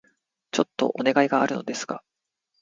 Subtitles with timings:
[0.49, 2.01] ちょっとお願いがあるのですが...